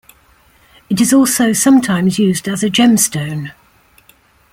It 0.89 0.99
is 0.99 1.13
also 1.13 1.53
sometimes 1.53 2.17
used 2.17 2.47
as 2.47 2.63
a 2.63 2.71
gemstone. 2.71 3.51